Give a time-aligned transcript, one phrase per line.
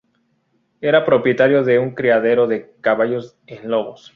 [0.81, 4.09] Era propietario de un criadero de caballos en Lobos.